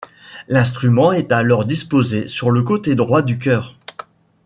[0.47, 3.77] L'instrument est alors disposé sur le côté droit du chœur.